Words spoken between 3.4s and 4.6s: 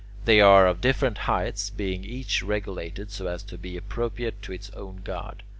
to be appropriate to